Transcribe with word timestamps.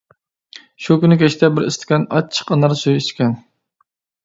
شۇ 0.85 0.97
كۈنى 1.03 1.17
كەچتە 1.23 1.51
بىر 1.59 1.67
ئىستاكان 1.67 2.07
ئاچچىق 2.17 2.51
ئانار 2.57 2.77
سۈيى 2.83 3.05
ئىچكەن. 3.05 3.39